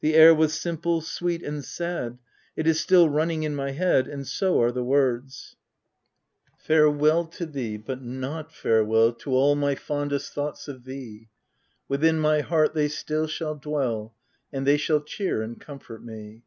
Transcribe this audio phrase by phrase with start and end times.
[0.00, 1.66] The air was simple, sweet, OP WILDFELL HALL.
[1.66, 2.18] 349 and sad,
[2.56, 5.56] it is still running in my head,— and so are the words:—"
[6.66, 7.76] Farewell to thee!
[7.76, 11.28] but not farewell To all my fondest thoughts of thee:
[11.86, 14.14] Within my heart they still shall dwell;
[14.50, 16.44] And they shall cheer and comfort me.